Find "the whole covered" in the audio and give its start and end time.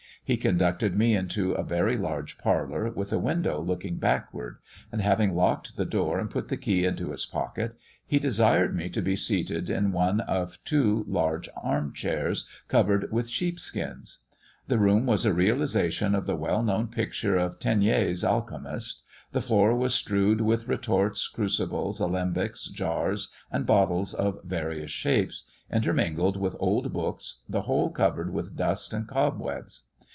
27.49-28.31